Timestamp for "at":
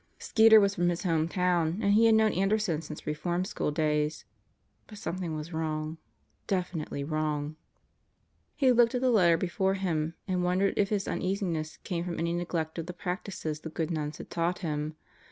8.95-9.01